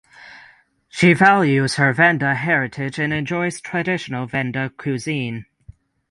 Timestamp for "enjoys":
3.13-3.61